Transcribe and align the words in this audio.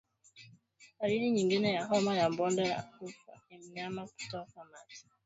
Dalili 1.01 1.31
nyingine 1.31 1.73
ya 1.73 1.85
homa 1.85 2.15
ya 2.17 2.29
bonde 2.29 2.67
la 2.69 2.89
ufa 3.01 3.41
ni 3.49 3.57
mnyama 3.57 4.07
kutokwa 4.07 4.65
mate 4.65 5.05